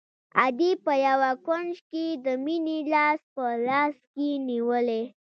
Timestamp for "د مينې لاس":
2.25-3.19